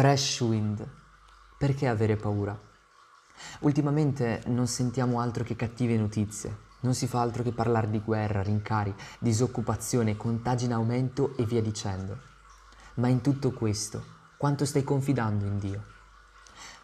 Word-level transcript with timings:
Fresh 0.00 0.40
wind. 0.40 0.88
Perché 1.58 1.86
avere 1.86 2.16
paura? 2.16 2.58
Ultimamente 3.58 4.42
non 4.46 4.66
sentiamo 4.66 5.20
altro 5.20 5.44
che 5.44 5.56
cattive 5.56 5.98
notizie, 5.98 6.56
non 6.80 6.94
si 6.94 7.06
fa 7.06 7.20
altro 7.20 7.42
che 7.42 7.52
parlare 7.52 7.90
di 7.90 8.00
guerra, 8.00 8.40
rincari, 8.40 8.94
disoccupazione, 9.18 10.16
contagi 10.16 10.64
in 10.64 10.72
aumento 10.72 11.36
e 11.36 11.44
via 11.44 11.60
dicendo. 11.60 12.18
Ma 12.94 13.08
in 13.08 13.20
tutto 13.20 13.50
questo, 13.50 14.02
quanto 14.38 14.64
stai 14.64 14.84
confidando 14.84 15.44
in 15.44 15.58
Dio? 15.58 15.84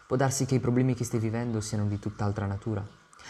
Può 0.05 0.15
darsi 0.15 0.45
che 0.45 0.53
i 0.53 0.59
problemi 0.59 0.93
che 0.93 1.03
stai 1.03 1.19
vivendo 1.19 1.59
siano 1.59 1.87
di 1.87 1.97
tutt'altra 1.97 2.45
natura. 2.45 2.85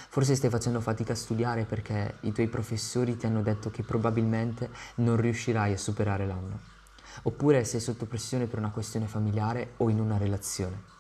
Forse 0.09 0.35
stai 0.35 0.49
facendo 0.49 0.81
fatica 0.81 1.13
a 1.13 1.15
studiare 1.15 1.63
perché 1.63 2.17
i 2.23 2.33
tuoi 2.33 2.49
professori 2.49 3.15
ti 3.15 3.25
hanno 3.25 3.41
detto 3.41 3.71
che 3.71 3.83
probabilmente 3.83 4.69
non 4.95 5.15
riuscirai 5.15 5.71
a 5.71 5.77
superare 5.77 6.27
l'anno 6.27 6.75
oppure 7.23 7.63
sei 7.63 7.79
sotto 7.79 8.05
pressione 8.05 8.47
per 8.47 8.59
una 8.59 8.71
questione 8.71 9.07
familiare 9.07 9.73
o 9.77 9.89
in 9.89 9.99
una 9.99 10.17
relazione. 10.17 10.95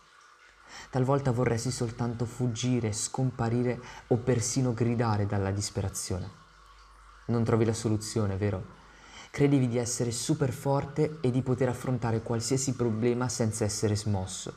Talvolta 0.89 1.31
vorresti 1.31 1.71
soltanto 1.71 2.25
fuggire, 2.25 2.91
scomparire 2.91 3.79
o 4.07 4.17
persino 4.17 4.73
gridare 4.73 5.25
dalla 5.25 5.51
disperazione. 5.51 6.29
Non 7.27 7.43
trovi 7.43 7.65
la 7.65 7.73
soluzione, 7.73 8.37
vero? 8.37 8.75
Credevi 9.31 9.67
di 9.67 9.77
essere 9.77 10.11
super 10.11 10.51
forte 10.51 11.19
e 11.21 11.31
di 11.31 11.41
poter 11.41 11.69
affrontare 11.69 12.21
qualsiasi 12.21 12.73
problema 12.73 13.27
senza 13.27 13.65
essere 13.65 13.95
smosso, 13.95 14.53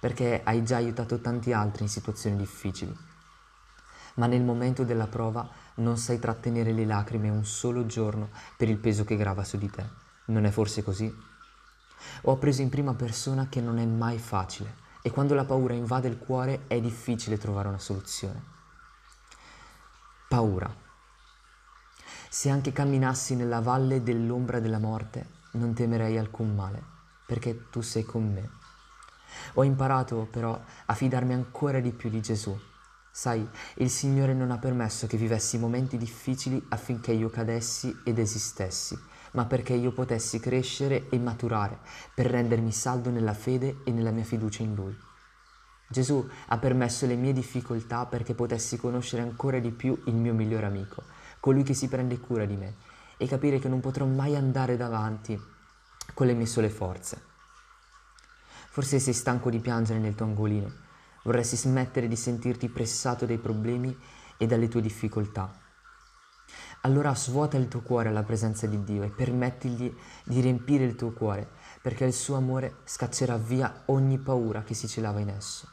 perché 0.00 0.40
hai 0.42 0.64
già 0.64 0.76
aiutato 0.76 1.20
tanti 1.20 1.52
altri 1.52 1.84
in 1.84 1.88
situazioni 1.88 2.36
difficili. 2.36 2.96
Ma 4.16 4.26
nel 4.26 4.42
momento 4.42 4.84
della 4.84 5.06
prova 5.06 5.48
non 5.76 5.98
sai 5.98 6.18
trattenere 6.18 6.72
le 6.72 6.86
lacrime 6.86 7.28
un 7.28 7.44
solo 7.44 7.84
giorno 7.84 8.30
per 8.56 8.68
il 8.68 8.78
peso 8.78 9.04
che 9.04 9.16
grava 9.16 9.44
su 9.44 9.58
di 9.58 9.70
te. 9.70 10.03
Non 10.26 10.46
è 10.46 10.50
forse 10.50 10.82
così? 10.82 11.12
Ho 12.22 12.32
appreso 12.32 12.62
in 12.62 12.70
prima 12.70 12.94
persona 12.94 13.48
che 13.48 13.60
non 13.60 13.78
è 13.78 13.84
mai 13.84 14.18
facile 14.18 14.82
e 15.02 15.10
quando 15.10 15.34
la 15.34 15.44
paura 15.44 15.74
invade 15.74 16.08
il 16.08 16.18
cuore 16.18 16.64
è 16.66 16.80
difficile 16.80 17.36
trovare 17.36 17.68
una 17.68 17.78
soluzione. 17.78 18.42
Paura. 20.28 20.74
Se 22.30 22.48
anche 22.48 22.72
camminassi 22.72 23.36
nella 23.36 23.60
valle 23.60 24.02
dell'ombra 24.02 24.60
della 24.60 24.78
morte, 24.78 25.28
non 25.52 25.74
temerei 25.74 26.16
alcun 26.16 26.54
male, 26.54 26.82
perché 27.26 27.68
tu 27.68 27.82
sei 27.82 28.04
con 28.04 28.32
me. 28.32 28.50
Ho 29.54 29.62
imparato 29.62 30.26
però 30.30 30.58
a 30.86 30.94
fidarmi 30.94 31.34
ancora 31.34 31.80
di 31.80 31.92
più 31.92 32.08
di 32.08 32.22
Gesù. 32.22 32.58
Sai, 33.12 33.46
il 33.76 33.90
Signore 33.90 34.32
non 34.32 34.50
ha 34.50 34.58
permesso 34.58 35.06
che 35.06 35.18
vivessi 35.18 35.58
momenti 35.58 35.98
difficili 35.98 36.64
affinché 36.70 37.12
io 37.12 37.28
cadessi 37.28 37.94
ed 38.04 38.18
esistessi 38.18 38.98
ma 39.34 39.46
perché 39.46 39.74
io 39.74 39.92
potessi 39.92 40.40
crescere 40.40 41.08
e 41.08 41.18
maturare 41.18 41.78
per 42.14 42.26
rendermi 42.26 42.72
saldo 42.72 43.10
nella 43.10 43.34
fede 43.34 43.78
e 43.84 43.90
nella 43.90 44.10
mia 44.10 44.24
fiducia 44.24 44.62
in 44.62 44.74
Lui. 44.74 44.96
Gesù 45.88 46.28
ha 46.46 46.58
permesso 46.58 47.06
le 47.06 47.14
mie 47.14 47.32
difficoltà 47.32 48.06
perché 48.06 48.34
potessi 48.34 48.76
conoscere 48.76 49.22
ancora 49.22 49.58
di 49.58 49.70
più 49.70 50.00
il 50.06 50.14
mio 50.14 50.34
migliore 50.34 50.66
amico, 50.66 51.02
colui 51.40 51.62
che 51.62 51.74
si 51.74 51.88
prende 51.88 52.18
cura 52.18 52.44
di 52.44 52.56
me, 52.56 52.76
e 53.16 53.26
capire 53.26 53.58
che 53.58 53.68
non 53.68 53.80
potrò 53.80 54.06
mai 54.06 54.34
andare 54.34 54.76
davanti 54.76 55.40
con 56.14 56.26
le 56.26 56.34
mie 56.34 56.46
sole 56.46 56.70
forze. 56.70 57.22
Forse 58.70 58.98
sei 58.98 59.12
stanco 59.12 59.50
di 59.50 59.60
piangere 59.60 59.98
nel 59.98 60.14
tuo 60.14 60.26
angolino, 60.26 60.72
vorresti 61.24 61.56
smettere 61.56 62.08
di 62.08 62.16
sentirti 62.16 62.68
pressato 62.68 63.26
dai 63.26 63.38
problemi 63.38 63.96
e 64.36 64.46
dalle 64.46 64.68
tue 64.68 64.80
difficoltà 64.80 65.62
allora 66.84 67.14
svuota 67.14 67.56
il 67.56 67.68
tuo 67.68 67.80
cuore 67.80 68.10
alla 68.10 68.22
presenza 68.22 68.66
di 68.66 68.82
Dio 68.84 69.02
e 69.02 69.08
permettigli 69.08 69.94
di 70.24 70.40
riempire 70.40 70.84
il 70.84 70.96
tuo 70.96 71.12
cuore, 71.12 71.48
perché 71.80 72.04
il 72.04 72.12
suo 72.12 72.36
amore 72.36 72.76
scaccerà 72.84 73.36
via 73.38 73.84
ogni 73.86 74.18
paura 74.18 74.62
che 74.62 74.74
si 74.74 74.86
celava 74.86 75.20
in 75.20 75.30
esso. 75.30 75.66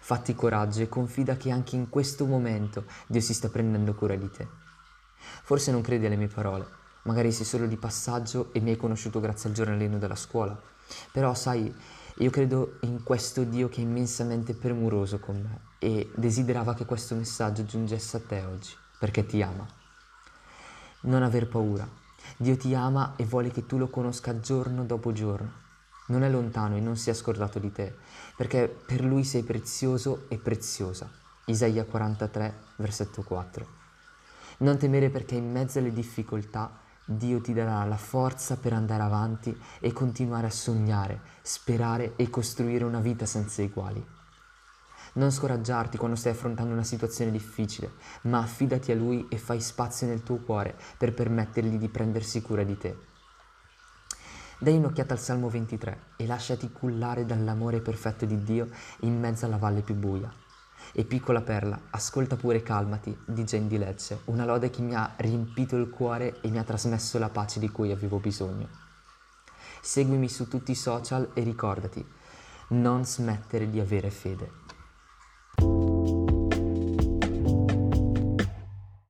Fatti 0.00 0.34
coraggio 0.34 0.82
e 0.82 0.88
confida 0.88 1.36
che 1.36 1.50
anche 1.50 1.76
in 1.76 1.90
questo 1.90 2.24
momento 2.24 2.84
Dio 3.06 3.20
si 3.20 3.34
sta 3.34 3.50
prendendo 3.50 3.94
cura 3.94 4.16
di 4.16 4.30
te. 4.30 4.48
Forse 5.42 5.70
non 5.70 5.82
credi 5.82 6.06
alle 6.06 6.16
mie 6.16 6.28
parole, 6.28 6.66
magari 7.02 7.30
sei 7.30 7.44
solo 7.44 7.66
di 7.66 7.76
passaggio 7.76 8.50
e 8.54 8.60
mi 8.60 8.70
hai 8.70 8.76
conosciuto 8.76 9.20
grazie 9.20 9.50
al 9.50 9.54
giornalino 9.54 9.98
della 9.98 10.16
scuola, 10.16 10.58
però 11.12 11.34
sai, 11.34 11.72
io 12.20 12.30
credo 12.30 12.78
in 12.80 13.02
questo 13.02 13.44
Dio 13.44 13.68
che 13.68 13.82
è 13.82 13.84
immensamente 13.84 14.54
premuroso 14.54 15.18
con 15.18 15.36
me 15.36 15.60
e 15.78 16.10
desiderava 16.16 16.72
che 16.72 16.86
questo 16.86 17.14
messaggio 17.14 17.66
giungesse 17.66 18.16
a 18.16 18.20
te 18.20 18.42
oggi, 18.42 18.74
perché 18.98 19.26
ti 19.26 19.42
ama. 19.42 19.77
Non 21.08 21.22
aver 21.22 21.48
paura. 21.48 21.88
Dio 22.36 22.58
ti 22.58 22.74
ama 22.74 23.14
e 23.16 23.24
vuole 23.24 23.50
che 23.50 23.64
tu 23.64 23.78
lo 23.78 23.88
conosca 23.88 24.40
giorno 24.40 24.84
dopo 24.84 25.12
giorno. 25.12 25.50
Non 26.08 26.22
è 26.22 26.28
lontano 26.28 26.76
e 26.76 26.80
non 26.80 26.98
si 26.98 27.08
è 27.08 27.14
scordato 27.14 27.58
di 27.58 27.72
te, 27.72 27.94
perché 28.36 28.68
per 28.68 29.02
lui 29.02 29.24
sei 29.24 29.42
prezioso 29.42 30.26
e 30.28 30.36
preziosa. 30.36 31.10
Isaia 31.46 31.86
43, 31.86 32.54
versetto 32.76 33.22
4. 33.22 33.66
Non 34.58 34.76
temere 34.76 35.08
perché 35.08 35.34
in 35.34 35.50
mezzo 35.50 35.78
alle 35.78 35.94
difficoltà 35.94 36.78
Dio 37.06 37.40
ti 37.40 37.54
darà 37.54 37.82
la 37.84 37.96
forza 37.96 38.58
per 38.58 38.74
andare 38.74 39.02
avanti 39.02 39.58
e 39.80 39.94
continuare 39.94 40.48
a 40.48 40.50
sognare, 40.50 41.22
sperare 41.40 42.16
e 42.16 42.28
costruire 42.28 42.84
una 42.84 43.00
vita 43.00 43.24
senza 43.24 43.62
eguali. 43.62 44.04
Non 45.14 45.32
scoraggiarti 45.32 45.96
quando 45.96 46.16
stai 46.16 46.32
affrontando 46.32 46.72
una 46.72 46.84
situazione 46.84 47.30
difficile, 47.30 47.92
ma 48.22 48.38
affidati 48.38 48.92
a 48.92 48.94
Lui 48.94 49.26
e 49.28 49.38
fai 49.38 49.60
spazio 49.60 50.06
nel 50.06 50.22
tuo 50.22 50.36
cuore 50.38 50.76
per 50.96 51.14
permettergli 51.14 51.76
di 51.76 51.88
prendersi 51.88 52.42
cura 52.42 52.62
di 52.62 52.76
te. 52.76 52.96
Dai 54.60 54.76
un'occhiata 54.76 55.14
al 55.14 55.20
Salmo 55.20 55.48
23 55.48 56.00
e 56.16 56.26
lasciati 56.26 56.72
cullare 56.72 57.24
dall'amore 57.24 57.80
perfetto 57.80 58.24
di 58.24 58.42
Dio 58.42 58.68
in 59.00 59.18
mezzo 59.18 59.46
alla 59.46 59.56
valle 59.56 59.82
più 59.82 59.94
buia. 59.94 60.32
E 60.92 61.04
piccola 61.04 61.42
perla, 61.42 61.80
ascolta 61.90 62.36
pure 62.36 62.62
Calmati 62.62 63.16
di 63.24 63.44
Jane 63.44 63.68
di 63.68 63.78
Lecce, 63.78 64.22
una 64.26 64.44
lode 64.44 64.70
che 64.70 64.82
mi 64.82 64.94
ha 64.94 65.12
riempito 65.16 65.76
il 65.76 65.90
cuore 65.90 66.40
e 66.40 66.50
mi 66.50 66.58
ha 66.58 66.64
trasmesso 66.64 67.18
la 67.18 67.28
pace 67.28 67.60
di 67.60 67.68
cui 67.68 67.92
avevo 67.92 68.18
bisogno. 68.18 68.68
Seguimi 69.80 70.28
su 70.28 70.48
tutti 70.48 70.72
i 70.72 70.76
social 70.76 71.30
e 71.34 71.42
ricordati, 71.42 72.04
non 72.70 73.04
smettere 73.04 73.70
di 73.70 73.78
avere 73.78 74.10
fede. 74.10 74.66